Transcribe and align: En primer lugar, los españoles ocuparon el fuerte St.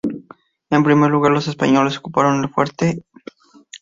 En 0.71 0.83
primer 0.83 1.11
lugar, 1.11 1.31
los 1.31 1.47
españoles 1.47 1.99
ocuparon 1.99 2.43
el 2.43 2.49
fuerte 2.49 2.87
St. 2.89 3.05